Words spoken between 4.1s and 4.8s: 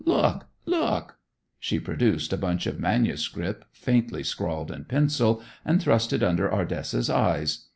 scrawled